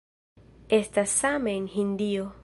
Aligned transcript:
Estas 0.77 1.11
same 1.21 1.53
en 1.57 1.67
Hindio. 1.67 2.31